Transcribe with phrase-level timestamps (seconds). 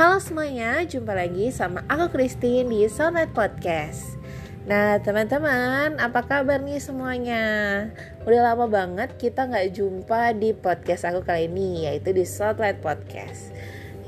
[0.00, 4.16] Halo semuanya, jumpa lagi sama aku Christine di Sonet Podcast.
[4.64, 7.44] Nah teman-teman, apa kabar nih semuanya?
[8.24, 13.52] Udah lama banget kita nggak jumpa di podcast aku kali ini, yaitu di Spotlight Podcast.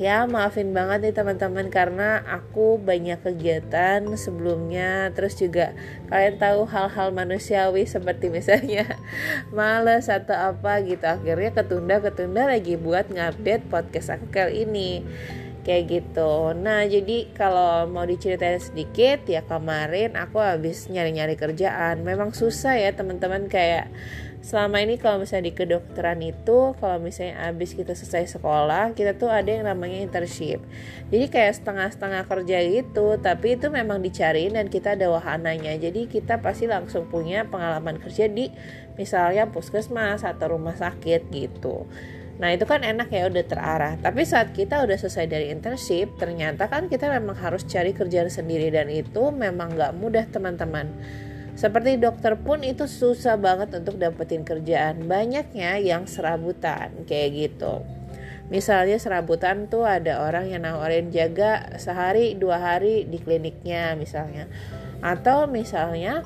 [0.00, 5.76] Ya maafin banget nih teman-teman karena aku banyak kegiatan sebelumnya Terus juga
[6.08, 8.88] kalian tahu hal-hal manusiawi seperti misalnya
[9.52, 15.04] males atau apa gitu Akhirnya ketunda-ketunda lagi buat ngupdate podcast aku kali ini
[15.62, 16.52] kayak gitu.
[16.58, 22.02] Nah jadi kalau mau diceritain sedikit ya kemarin aku habis nyari-nyari kerjaan.
[22.02, 23.88] Memang susah ya teman-teman kayak
[24.42, 29.30] selama ini kalau misalnya di kedokteran itu kalau misalnya habis kita selesai sekolah kita tuh
[29.30, 30.58] ada yang namanya internship.
[31.14, 35.78] Jadi kayak setengah-setengah kerja gitu tapi itu memang dicariin dan kita ada wahananya.
[35.78, 38.50] Jadi kita pasti langsung punya pengalaman kerja di
[38.98, 41.86] misalnya puskesmas atau rumah sakit gitu
[42.40, 43.94] Nah itu kan enak ya udah terarah.
[44.00, 48.72] Tapi saat kita udah selesai dari internship, ternyata kan kita memang harus cari kerjaan sendiri
[48.72, 50.88] dan itu memang gak mudah teman-teman.
[51.52, 55.04] Seperti dokter pun itu susah banget untuk dapetin kerjaan.
[55.04, 57.84] Banyaknya yang serabutan kayak gitu.
[58.48, 64.48] Misalnya serabutan tuh ada orang yang nawarin jaga sehari dua hari di kliniknya misalnya.
[65.04, 66.24] Atau misalnya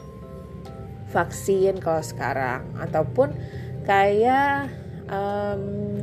[1.11, 2.63] vaksin kalau sekarang.
[2.79, 3.35] Ataupun
[3.83, 4.71] kayak
[5.11, 5.96] um,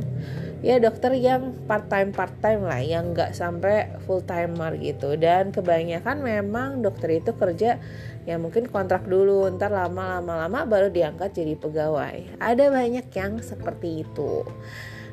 [0.64, 5.19] ya dokter yang part time part time lah yang nggak sampai full timer gitu.
[5.19, 7.78] Dan kebanyakan memang dokter itu kerja
[8.23, 12.39] ya mungkin kontrak dulu ntar lama lama lama baru diangkat jadi pegawai.
[12.39, 14.47] Ada banyak yang seperti itu.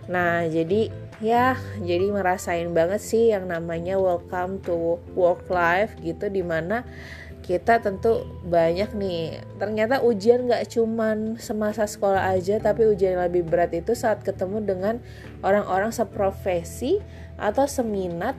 [0.06, 0.88] Nah jadi
[1.20, 6.86] ya jadi merasain banget sih yang namanya welcome to work life gitu di mana
[7.40, 9.42] kita tentu banyak nih.
[9.56, 14.62] Ternyata ujian gak cuman semasa sekolah aja tapi ujian yang lebih berat itu saat ketemu
[14.62, 14.94] dengan
[15.40, 17.00] orang-orang seprofesi
[17.40, 18.36] atau seminat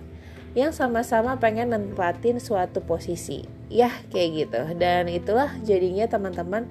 [0.52, 3.48] yang sama-sama pengen nempatin suatu posisi.
[3.72, 4.62] Ya kayak gitu.
[4.78, 6.68] Dan itulah jadinya teman-teman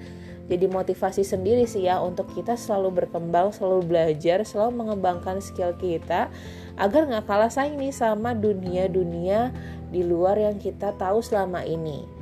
[0.51, 6.27] jadi motivasi sendiri sih ya untuk kita selalu berkembang, selalu belajar, selalu mengembangkan skill kita
[6.75, 9.55] agar nggak kalah saing nih sama dunia-dunia
[9.95, 12.20] di luar yang kita tahu selama ini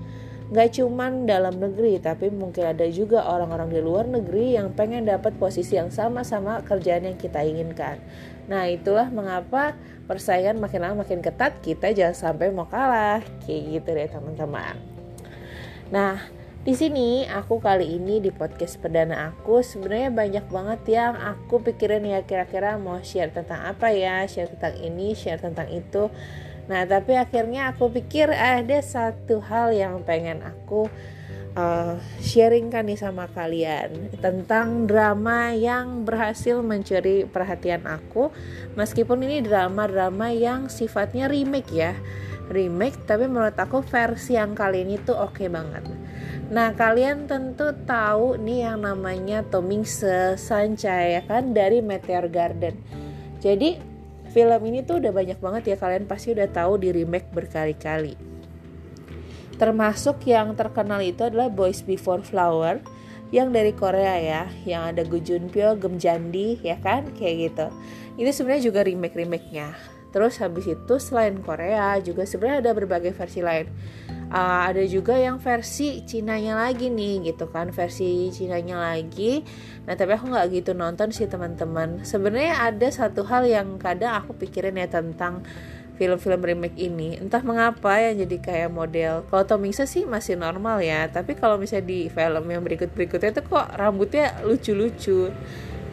[0.49, 5.37] Gak cuman dalam negeri, tapi mungkin ada juga orang-orang di luar negeri yang pengen dapat
[5.37, 8.01] posisi yang sama-sama kerjaan yang kita inginkan.
[8.49, 9.77] Nah itulah mengapa
[10.09, 13.21] persaingan makin lama makin ketat, kita jangan sampai mau kalah.
[13.45, 14.75] Kayak gitu deh teman-teman.
[15.93, 16.17] Nah
[16.65, 22.05] di sini aku kali ini di podcast perdana aku sebenarnya banyak banget yang aku pikirin
[22.09, 26.09] ya kira-kira mau share tentang apa ya, share tentang ini, share tentang itu.
[26.69, 30.87] Nah, tapi akhirnya aku pikir ada satu hal yang pengen aku
[31.57, 38.29] uh, sharingkan nih sama kalian tentang drama yang berhasil mencuri perhatian aku.
[38.77, 41.97] Meskipun ini drama-drama yang sifatnya remake ya.
[42.49, 45.85] Remake, tapi menurut aku versi yang kali ini tuh oke okay banget.
[46.49, 52.73] Nah, kalian tentu tahu nih yang namanya Tomingse Sancai ya kan dari Meteor Garden.
[53.45, 53.98] Jadi
[54.31, 58.15] film ini tuh udah banyak banget ya kalian pasti udah tahu di remake berkali-kali.
[59.59, 62.79] Termasuk yang terkenal itu adalah Boys Before Flower
[63.35, 67.67] yang dari Korea ya, yang ada Gu Junpyo, Gem Jandi ya kan, kayak gitu.
[68.17, 69.99] Ini sebenarnya juga remake-remake-nya.
[70.09, 73.69] Terus habis itu selain Korea juga sebenarnya ada berbagai versi lain
[74.33, 79.45] uh, ada juga yang versi Cinanya lagi nih gitu kan versi Cinanya lagi.
[79.89, 82.05] Nah tapi aku nggak gitu nonton sih teman-teman.
[82.05, 85.45] Sebenarnya ada satu hal yang kadang aku pikirin ya tentang
[85.99, 87.19] film-film remake ini.
[87.19, 89.27] Entah mengapa ya jadi kayak model.
[89.27, 93.43] Kalau Tomingse sih masih normal ya tapi kalau misalnya di film yang berikut berikutnya itu
[93.45, 95.33] kok rambutnya lucu-lucu.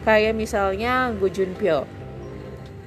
[0.06, 1.82] Kayak misalnya Go Junpyo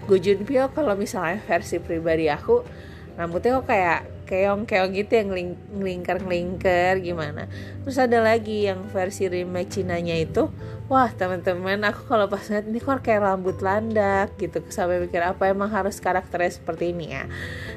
[0.10, 2.66] Go Junpyo kalau misalnya versi pribadi aku
[3.14, 5.30] rambutnya kok kayak keong-keong gitu yang
[5.74, 7.50] ngelingkar-ngelingkar gimana.
[7.82, 10.54] Terus ada lagi yang versi remake Cinanya itu
[10.86, 15.50] wah teman-teman aku kalau pas ngeliat ini kok kayak rambut landak gitu sampai mikir apa
[15.50, 17.26] emang harus karakternya seperti ini ya.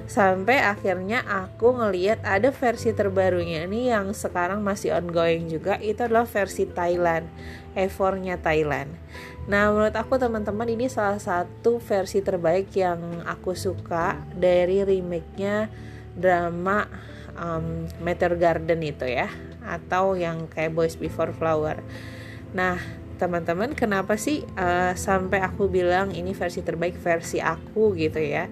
[0.04, 6.28] Sampai akhirnya aku ngeliat ada versi terbarunya ini yang sekarang masih ongoing juga itu adalah
[6.28, 7.24] versi Thailand
[7.72, 8.92] effortnya Thailand.
[9.48, 15.72] Nah menurut aku teman-teman ini salah satu versi terbaik yang aku suka dari remake-nya
[16.16, 16.86] drama
[17.36, 19.28] um, Meteor Garden itu ya
[19.62, 21.80] atau yang kayak Boys Before Flower.
[22.52, 22.78] Nah
[23.16, 28.50] teman-teman kenapa sih uh, sampai aku bilang ini versi terbaik versi aku gitu ya?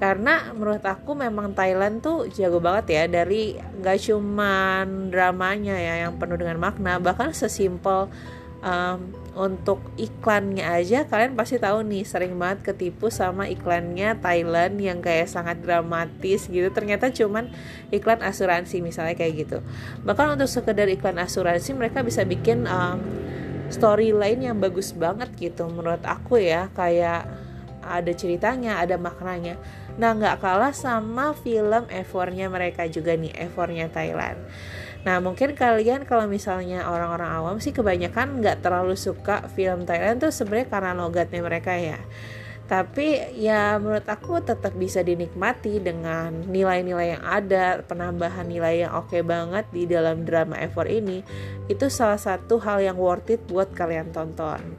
[0.00, 3.52] Karena menurut aku memang Thailand tuh jago banget ya dari
[3.84, 8.08] gak cuman dramanya ya yang penuh dengan makna bahkan sesimpel
[8.60, 14.98] um, untuk iklannya aja kalian pasti tahu nih sering banget ketipu sama iklannya Thailand yang
[15.00, 16.68] kayak sangat dramatis gitu.
[16.72, 17.52] Ternyata cuman
[17.94, 19.58] iklan asuransi misalnya kayak gitu.
[20.04, 23.00] Bahkan untuk sekedar iklan asuransi mereka bisa bikin um,
[23.72, 26.68] storyline yang bagus banget gitu menurut aku ya.
[26.76, 27.28] Kayak
[27.80, 29.56] ada ceritanya ada maknanya.
[29.96, 34.38] Nah nggak kalah sama film Evornya mereka juga nih Evornya Thailand
[35.00, 40.32] Nah mungkin kalian kalau misalnya orang-orang awam sih kebanyakan nggak terlalu suka film Thailand tuh
[40.32, 41.96] sebenarnya karena logatnya mereka ya.
[42.70, 49.10] Tapi ya menurut aku tetap bisa dinikmati dengan nilai-nilai yang ada, penambahan nilai yang oke
[49.10, 51.26] okay banget di dalam drama Ever ini.
[51.66, 54.78] Itu salah satu hal yang worth it buat kalian tonton.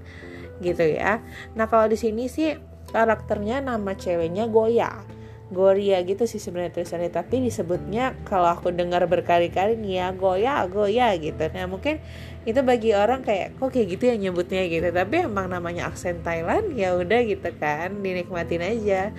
[0.63, 1.19] Gitu ya.
[1.51, 2.56] Nah, kalau di sini sih
[2.95, 5.20] karakternya nama ceweknya Goya
[5.51, 7.12] Goria gitu sih sebenarnya tulisannya.
[7.12, 11.44] Tapi disebutnya kalau aku dengar berkali-kali nih ya Goya Goya gitu.
[11.51, 12.00] Nah mungkin
[12.48, 14.63] itu bagi orang kayak kok kayak gitu ya nyebutnya?
[14.71, 14.88] gitu.
[14.95, 19.12] Tapi emang namanya aksen Thailand ya udah gitu kan dinikmatin aja.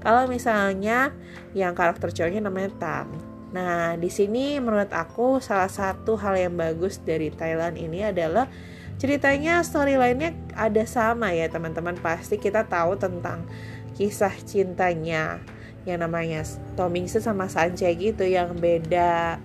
[0.00, 1.10] Kalau misalnya
[1.52, 3.10] yang karakter cowoknya namanya Tam.
[3.50, 8.46] Nah di sini menurut aku salah satu hal yang bagus dari Thailand ini adalah
[9.02, 11.98] ceritanya storylinenya ada sama ya teman-teman.
[11.98, 13.42] Pasti kita tahu tentang
[13.98, 15.42] kisah cintanya
[15.88, 16.44] yang namanya
[16.76, 19.40] Tomingse sama Sanjay gitu yang beda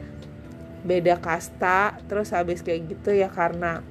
[0.86, 3.82] beda kasta terus habis kayak gitu ya karena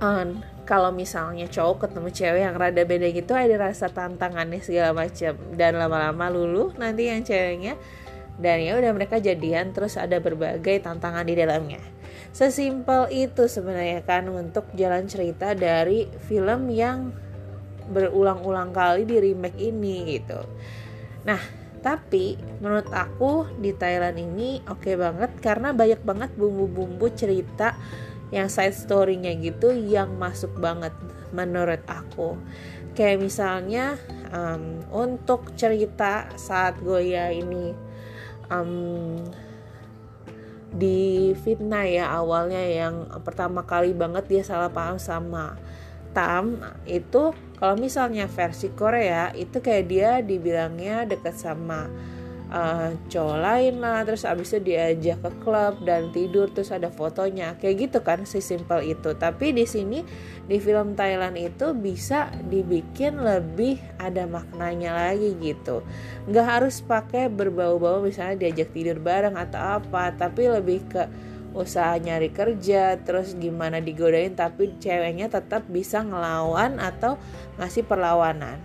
[0.00, 5.36] um, kalau misalnya cowok ketemu cewek yang rada beda gitu ada rasa tantangannya segala macam
[5.56, 7.76] dan lama-lama lulu nanti yang ceweknya
[8.38, 11.82] dan ya udah mereka jadian terus ada berbagai tantangan di dalamnya.
[12.30, 17.10] Sesimpel itu sebenarnya kan untuk jalan cerita dari film yang
[17.90, 20.38] berulang-ulang kali di remake ini gitu
[21.28, 21.42] Nah,
[21.84, 27.76] tapi menurut aku di Thailand ini oke okay banget karena banyak banget bumbu-bumbu cerita
[28.32, 30.96] yang side story-nya gitu yang masuk banget
[31.36, 32.40] menurut aku.
[32.96, 34.00] Kayak misalnya
[34.32, 37.76] um, untuk cerita saat Goya ini
[38.48, 39.20] um,
[40.68, 45.56] di fitnah ya awalnya yang pertama kali banget dia salah paham sama
[46.18, 47.30] Tam itu
[47.62, 51.86] kalau misalnya versi Korea itu kayak dia dibilangnya deket sama
[52.50, 57.54] uh, cowok lain lah terus abis itu diajak ke klub dan tidur terus ada fotonya.
[57.62, 59.14] Kayak gitu kan si simple itu.
[59.14, 60.02] Tapi di sini
[60.50, 65.86] di film Thailand itu bisa dibikin lebih ada maknanya lagi gitu.
[66.26, 71.06] Nggak harus pakai berbau-bau misalnya diajak tidur bareng atau apa tapi lebih ke
[71.56, 77.16] usaha nyari kerja terus gimana digodain tapi ceweknya tetap bisa ngelawan atau
[77.56, 78.60] ngasih perlawanan.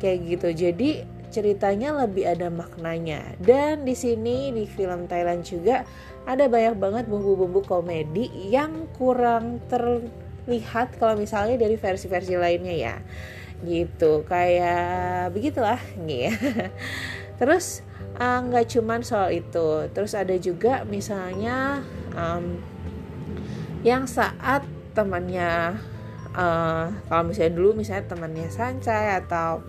[0.00, 0.48] Kayak gitu.
[0.54, 0.90] Jadi
[1.30, 3.22] ceritanya lebih ada maknanya.
[3.38, 5.86] Dan di sini di film Thailand juga
[6.26, 12.96] ada banyak banget bumbu-bumbu komedi yang kurang terlihat kalau misalnya dari versi-versi lainnya ya.
[13.62, 14.26] Gitu.
[14.26, 16.32] Kayak begitulah nih
[17.40, 17.80] terus
[18.20, 19.88] ah, nggak uh, cuman soal itu.
[19.96, 21.80] Terus ada juga misalnya
[22.12, 22.60] um,
[23.80, 24.60] yang saat
[24.92, 25.80] temannya
[26.36, 29.64] uh, kalau misalnya dulu misalnya temannya Sancai atau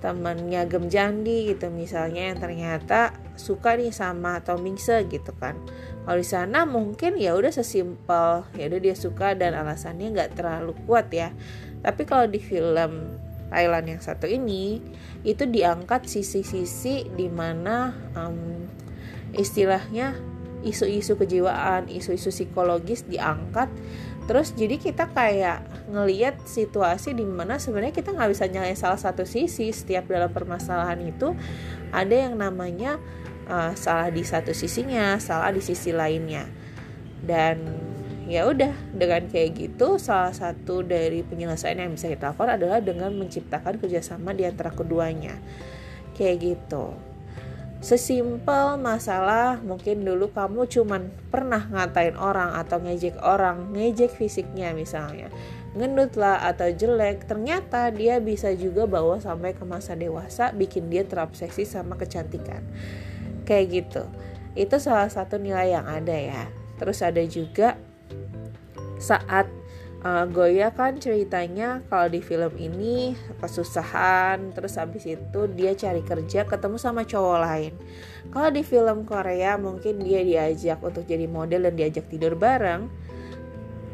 [0.00, 5.60] temannya Gemjandi gitu misalnya yang ternyata suka nih sama Tomingse gitu kan.
[6.08, 10.72] Kalau di sana mungkin ya udah sesimpel ya udah dia suka dan alasannya nggak terlalu
[10.88, 11.36] kuat ya.
[11.84, 13.12] Tapi kalau di film
[13.50, 14.78] Thailand yang satu ini
[15.26, 18.64] itu diangkat sisi-sisi di mana um,
[19.34, 20.14] istilahnya
[20.62, 23.68] isu-isu kejiwaan, isu-isu psikologis diangkat.
[24.30, 29.26] Terus jadi kita kayak ngeliat situasi di mana sebenarnya kita nggak bisa nyalain salah satu
[29.26, 29.74] sisi.
[29.74, 31.34] Setiap dalam permasalahan itu
[31.90, 33.02] ada yang namanya
[33.50, 36.46] uh, salah di satu sisinya, salah di sisi lainnya.
[37.20, 37.89] Dan
[38.30, 43.10] ya udah dengan kayak gitu salah satu dari penyelesaian yang bisa kita lakukan adalah dengan
[43.18, 45.34] menciptakan kerjasama di antara keduanya.
[46.14, 46.94] Kayak gitu.
[47.82, 55.26] Sesimpel masalah mungkin dulu kamu cuman pernah ngatain orang atau ngejek orang ngejek fisiknya misalnya.
[55.74, 61.02] Ngendut lah atau jelek ternyata dia bisa juga bawa sampai ke masa dewasa bikin dia
[61.02, 62.62] terobsesi sama kecantikan.
[63.42, 64.04] Kayak gitu.
[64.54, 66.46] Itu salah satu nilai yang ada ya.
[66.78, 67.80] Terus ada juga
[69.00, 69.48] saat
[70.04, 76.44] uh, Goya kan ceritanya kalau di film ini kesusahan terus habis itu dia cari kerja
[76.44, 77.72] ketemu sama cowok lain.
[78.30, 82.86] Kalau di film Korea mungkin dia diajak untuk jadi model dan diajak tidur bareng.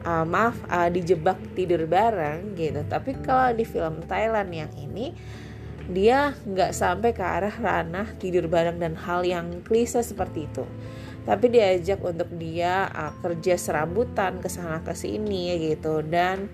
[0.07, 2.87] Uh, maaf uh, dijebak tidur bareng gitu.
[2.87, 5.11] Tapi kalau di film Thailand yang ini
[5.91, 10.67] dia nggak sampai ke arah ranah tidur bareng dan hal yang klise seperti itu
[11.27, 16.01] tapi diajak untuk dia uh, kerja serabutan ke sana ke sini gitu.
[16.07, 16.47] Dan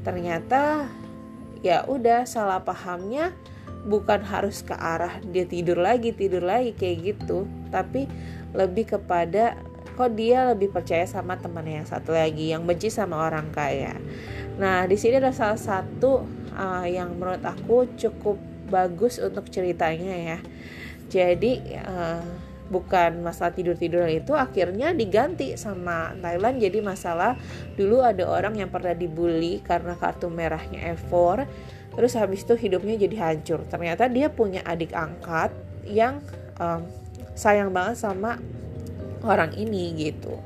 [0.00, 0.88] ternyata
[1.60, 3.36] ya udah salah pahamnya
[3.86, 7.44] bukan harus ke arah dia tidur lagi tidur lagi kayak gitu.
[7.68, 8.08] Tapi
[8.56, 9.60] lebih kepada
[9.96, 13.96] kok dia lebih percaya sama temannya yang satu lagi yang benci sama orang kaya.
[14.56, 16.24] Nah di sini ada salah satu
[16.56, 18.40] uh, yang menurut aku cukup
[18.72, 20.38] bagus untuk ceritanya ya.
[21.06, 26.58] Jadi uh, bukan masalah tidur-tiduran itu akhirnya diganti sama Thailand.
[26.58, 27.38] Jadi masalah
[27.78, 31.46] dulu ada orang yang pernah dibully karena kartu merahnya F4
[31.96, 33.64] terus habis itu hidupnya jadi hancur.
[33.66, 35.54] Ternyata dia punya adik angkat
[35.88, 36.20] yang
[36.60, 36.84] um,
[37.32, 38.36] sayang banget sama
[39.24, 40.36] orang ini gitu.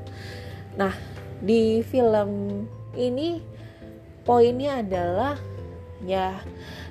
[0.79, 0.95] Nah
[1.41, 2.63] di film
[2.95, 3.41] ini
[4.23, 5.35] poinnya adalah
[6.05, 6.41] ya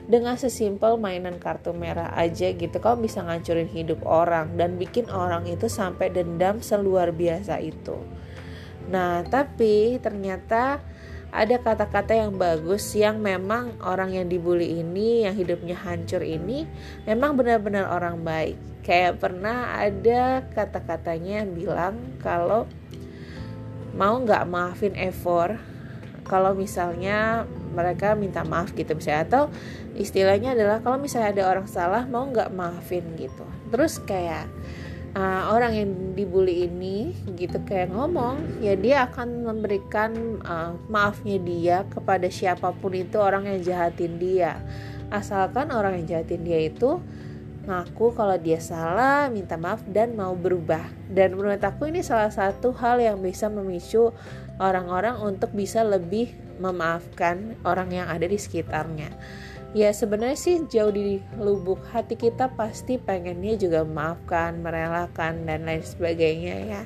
[0.07, 5.47] dengan sesimpel mainan kartu merah aja gitu kau bisa ngancurin hidup orang dan bikin orang
[5.47, 7.99] itu sampai dendam seluar biasa itu.
[8.91, 10.83] Nah tapi ternyata
[11.31, 16.67] ada kata-kata yang bagus yang memang orang yang dibully ini yang hidupnya hancur ini
[17.07, 18.59] memang benar-benar orang baik.
[18.83, 22.67] Kayak pernah ada kata-katanya bilang kalau
[23.95, 25.70] mau nggak maafin Evor
[26.31, 27.43] kalau misalnya
[27.75, 29.43] mereka minta maaf gitu misalnya atau
[29.99, 33.43] istilahnya adalah kalau misalnya ada orang salah mau nggak maafin gitu
[33.75, 34.47] terus kayak
[35.19, 41.77] uh, orang yang dibully ini gitu kayak ngomong ya dia akan memberikan uh, maafnya dia
[41.91, 44.63] kepada siapa pun itu orang yang jahatin dia
[45.11, 47.03] asalkan orang yang jahatin dia itu
[47.61, 50.81] ngaku kalau dia salah, minta maaf dan mau berubah.
[51.07, 54.11] Dan menurut aku ini salah satu hal yang bisa memicu
[54.61, 59.09] orang-orang untuk bisa lebih memaafkan orang yang ada di sekitarnya.
[59.71, 65.81] Ya sebenarnya sih jauh di lubuk hati kita pasti pengennya juga memaafkan, merelakan dan lain
[65.81, 66.83] sebagainya ya.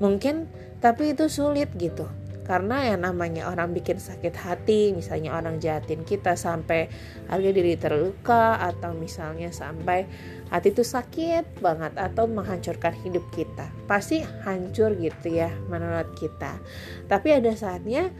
[0.00, 0.48] Mungkin
[0.80, 2.08] tapi itu sulit gitu.
[2.46, 6.90] Karena yang namanya orang bikin sakit hati, misalnya orang jahatin kita sampai
[7.30, 10.10] harga diri terluka atau misalnya sampai
[10.50, 13.70] hati itu sakit banget atau menghancurkan hidup kita.
[13.86, 16.58] Pasti hancur gitu ya menurut kita.
[17.06, 18.10] Tapi ada saatnya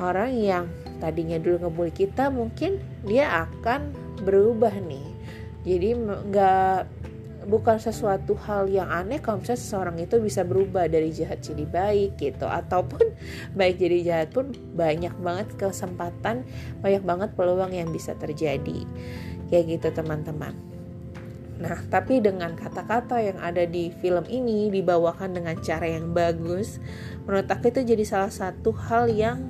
[0.00, 0.64] orang yang
[1.00, 3.92] tadinya dulu ngebully kita mungkin dia akan
[4.24, 5.08] berubah nih
[5.66, 6.78] jadi nggak
[7.46, 12.18] bukan sesuatu hal yang aneh kalau misalnya seseorang itu bisa berubah dari jahat jadi baik
[12.18, 13.14] gitu ataupun
[13.58, 16.42] baik jadi jahat pun banyak banget kesempatan
[16.82, 18.82] banyak banget peluang yang bisa terjadi
[19.48, 20.75] kayak gitu teman-teman
[21.66, 26.78] Nah, tapi dengan kata-kata yang ada di film ini dibawakan dengan cara yang bagus,
[27.26, 29.42] menurut aku itu jadi salah satu hal yang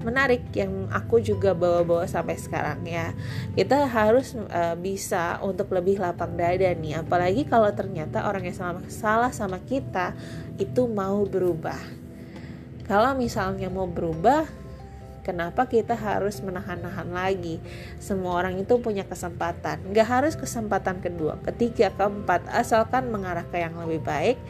[0.00, 3.12] menarik yang aku juga bawa-bawa sampai sekarang ya.
[3.52, 8.80] Kita harus uh, bisa untuk lebih lapang dada nih apalagi kalau ternyata orang yang sama
[8.88, 10.16] salah sama kita
[10.56, 11.78] itu mau berubah.
[12.88, 14.48] Kalau misalnya mau berubah
[15.28, 17.60] Kenapa kita harus menahan-nahan lagi?
[18.00, 19.92] Semua orang itu punya kesempatan.
[19.92, 24.40] Gak harus kesempatan kedua, ketiga, keempat, asalkan mengarah ke yang lebih baik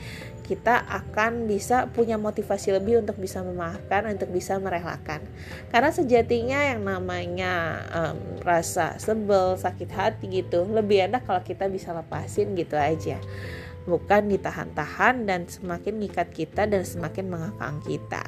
[0.49, 5.21] kita akan bisa punya motivasi lebih untuk bisa memaafkan, untuk bisa merelakan.
[5.69, 11.93] Karena sejatinya yang namanya um, rasa sebel, sakit hati gitu, lebih enak kalau kita bisa
[11.93, 13.21] lepasin gitu aja.
[13.85, 18.25] Bukan ditahan-tahan dan semakin ngikat kita dan semakin mengekang kita.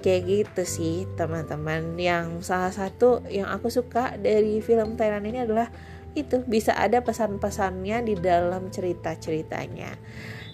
[0.00, 1.96] Kayak gitu sih teman-teman.
[2.00, 5.68] Yang salah satu yang aku suka dari film Thailand ini adalah
[6.16, 9.94] itu bisa ada pesan-pesannya di dalam cerita-ceritanya.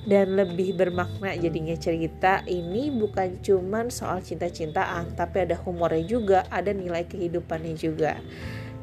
[0.06, 6.70] Dan lebih bermakna jadinya cerita ini bukan cuman soal cinta-cintaan tapi ada humornya juga ada
[6.70, 8.22] nilai kehidupannya juga.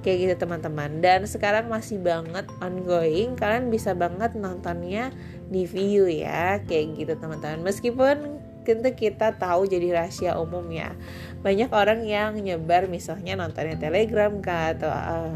[0.03, 0.99] Kayak gitu teman-teman.
[0.99, 5.15] Dan sekarang masih banget ongoing kalian bisa banget nontonnya
[5.47, 7.63] di view ya kayak gitu teman-teman.
[7.63, 10.95] Meskipun tentu kita tahu jadi rahasia umum ya.
[11.43, 15.35] Banyak orang yang nyebar misalnya nontonnya telegram kah atau uh,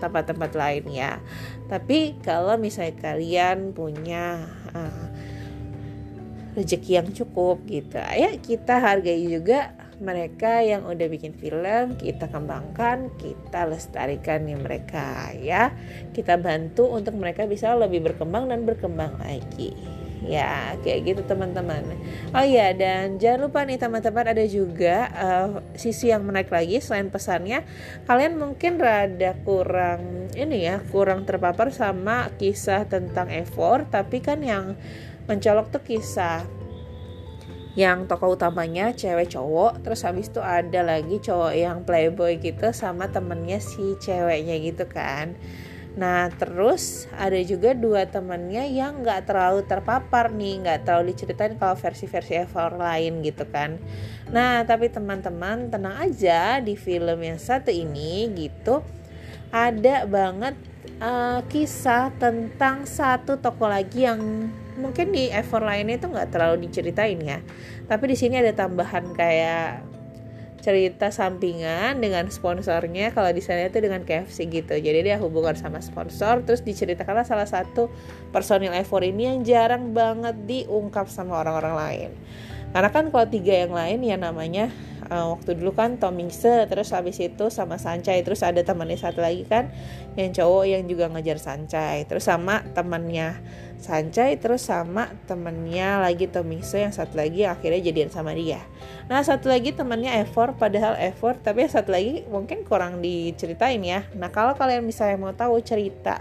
[0.00, 1.20] tempat-tempat lain ya.
[1.68, 5.06] Tapi kalau misalnya kalian punya uh,
[6.58, 9.70] rezeki yang cukup gitu ya kita hargai juga
[10.02, 15.76] mereka yang udah bikin film kita kembangkan kita lestarikan nih mereka ya.
[16.16, 21.84] Kita bantu untuk mereka bisa lebih berkembang dan berkembang lagi ya kayak gitu teman-teman.
[22.36, 27.08] Oh ya dan jangan lupa nih teman-teman ada juga uh, sisi yang menarik lagi selain
[27.08, 27.64] pesannya.
[28.04, 34.76] Kalian mungkin rada kurang ini ya kurang terpapar sama kisah tentang effort tapi kan yang
[35.24, 36.44] mencolok tuh kisah.
[37.78, 43.08] Yang tokoh utamanya cewek cowok terus habis itu ada lagi cowok yang playboy gitu sama
[43.08, 45.38] temennya si ceweknya gitu kan
[45.98, 51.74] Nah terus ada juga dua temannya yang nggak terlalu terpapar nih, nggak terlalu diceritain kalau
[51.74, 53.80] versi-versi Ever lain gitu kan.
[54.30, 58.86] Nah tapi teman-teman tenang aja di film yang satu ini gitu
[59.50, 60.54] ada banget
[61.02, 64.46] uh, kisah tentang satu toko lagi yang
[64.78, 67.42] mungkin di Ever lainnya itu nggak terlalu diceritain ya.
[67.90, 69.89] Tapi di sini ada tambahan kayak
[70.60, 74.76] cerita sampingan dengan sponsornya kalau di sana itu dengan KFC gitu.
[74.76, 77.88] Jadi dia hubungan sama sponsor terus diceritakanlah salah satu
[78.30, 82.10] personil Efor ini yang jarang banget diungkap sama orang-orang lain.
[82.70, 84.70] Karena kan kalau tiga yang lain ya namanya
[85.10, 89.42] uh, waktu dulu kan Tomingse terus habis itu sama Sancai terus ada temannya satu lagi
[89.44, 89.68] kan
[90.14, 93.42] yang cowok yang juga ngejar Sancai terus sama temannya
[93.80, 98.60] Sancai terus sama temennya lagi Tomingse yang satu lagi yang akhirnya jadian sama dia.
[99.08, 104.04] Nah satu lagi temannya Evor padahal Evor tapi satu lagi mungkin kurang diceritain ya.
[104.12, 106.20] Nah kalau kalian misalnya mau tahu cerita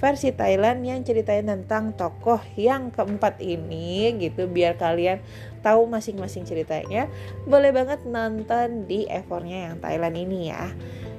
[0.00, 5.22] versi Thailand yang ceritain tentang tokoh yang keempat ini gitu biar kalian
[5.64, 7.08] tahu masing-masing ceritanya
[7.48, 10.72] boleh banget nonton di Evornya yang Thailand ini ya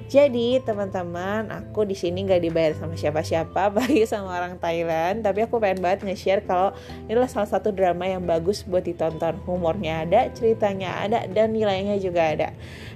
[0.06, 5.26] jadi teman-teman, aku di sini nggak dibayar sama siapa-siapa, bagi sama orang Thailand.
[5.26, 6.78] Tapi aku pengen banget nge-share kalau
[7.10, 9.42] inilah salah satu drama yang bagus buat ditonton.
[9.50, 12.50] Humornya ada, ceritanya ada, dan nilainya juga ada.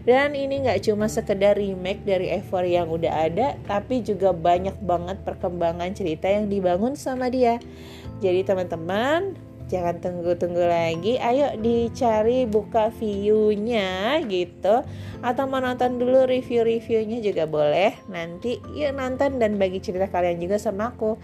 [0.06, 5.18] Dan ini nggak cuma sekedar remake dari Ever yang udah ada, tapi juga banyak banget
[5.26, 7.58] perkembangan cerita yang dibangun sama dia.
[8.22, 11.22] Jadi teman-teman, jangan tunggu-tunggu lagi.
[11.22, 14.82] Ayo dicari buka viewnya gitu.
[15.22, 17.94] Atau menonton dulu review-reviewnya juga boleh.
[18.10, 21.16] Nanti yuk nonton dan bagi cerita kalian juga sama aku.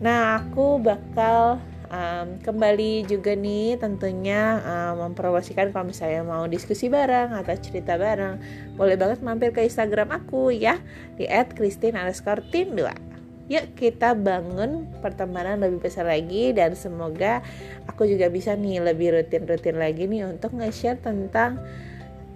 [0.00, 1.58] Nah aku bakal
[1.90, 8.38] um, kembali juga nih tentunya um, mempromosikan kalau misalnya mau diskusi bareng atau cerita bareng.
[8.78, 10.78] Boleh banget mampir ke Instagram aku ya
[11.18, 13.09] di @christine_2
[13.50, 17.42] yuk kita bangun pertemanan lebih besar lagi dan semoga
[17.90, 21.58] aku juga bisa nih lebih rutin-rutin lagi nih untuk nge-share tentang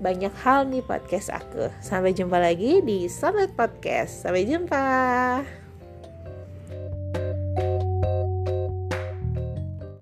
[0.02, 1.70] banyak hal nih podcast aku.
[1.78, 4.26] Sampai jumpa lagi di Sobat Podcast.
[4.26, 5.63] Sampai jumpa.